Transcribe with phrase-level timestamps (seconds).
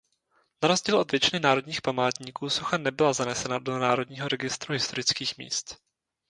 [0.63, 5.77] Na rozdíl od většiny národních památníků socha nebyla zanesena do Národního registru historických míst.